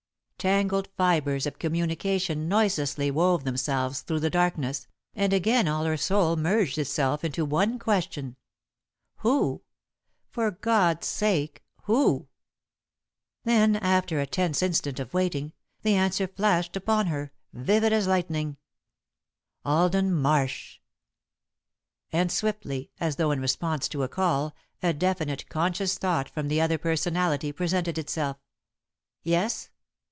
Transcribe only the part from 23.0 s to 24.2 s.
though in response to a